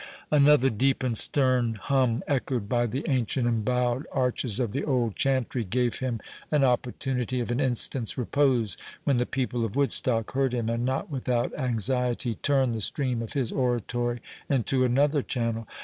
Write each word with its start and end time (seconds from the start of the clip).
Another 0.31 0.71
deep 0.71 1.03
and 1.03 1.15
stern 1.15 1.75
hum, 1.75 2.23
echoed 2.27 2.67
by 2.67 2.87
the 2.87 3.07
ancient 3.07 3.47
embow'd 3.47 4.07
arches 4.11 4.59
of 4.59 4.71
the 4.71 4.83
old 4.83 5.15
chantry, 5.15 5.63
gave 5.63 5.99
him 5.99 6.19
an 6.49 6.63
opportunity 6.63 7.39
of 7.39 7.51
an 7.51 7.59
instant's 7.59 8.17
repose; 8.17 8.77
when 9.03 9.17
the 9.17 9.27
people 9.27 9.63
of 9.63 9.75
Woodstock 9.75 10.31
heard 10.33 10.55
him, 10.55 10.69
and 10.69 10.83
not 10.85 11.11
without 11.11 11.55
anxiety, 11.55 12.33
turn 12.33 12.71
the 12.71 12.81
stream 12.81 13.21
of 13.21 13.33
his 13.33 13.51
oratory 13.51 14.21
into 14.49 14.83
another 14.83 15.21
channel. 15.21 15.67